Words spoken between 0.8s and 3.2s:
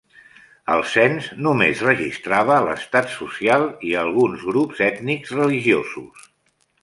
cens només registrava l'estat